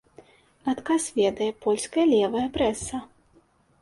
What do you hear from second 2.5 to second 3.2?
прэса.